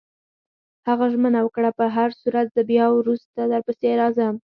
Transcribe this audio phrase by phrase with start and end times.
[0.87, 4.35] هغه ژمنه وکړه: په هرصورت، زه بیا وروسته درپسې راځم.